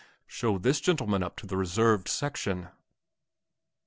[0.25, 2.69] Show this gentleman up to the reserved section!"...